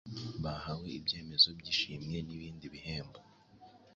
bahawe 0.43 0.87
ibyemezo 0.99 1.49
by'ishimwe 1.59 2.15
n'ibindi 2.27 2.65
bihembo 2.73 3.19